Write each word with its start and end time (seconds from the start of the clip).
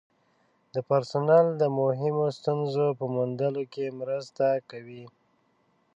د 0.73 0.75
پرسونل 0.89 1.45
د 1.61 1.63
مهمو 1.79 2.25
ستونزو 2.37 2.85
په 2.99 3.05
موندلو 3.15 3.63
کې 3.73 3.95
مرسته 3.99 4.45
کوي. 4.69 5.03